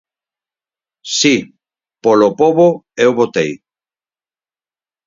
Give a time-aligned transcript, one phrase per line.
[1.17, 1.35] Si,
[2.03, 2.67] polo pobo,
[3.03, 3.51] eu votei.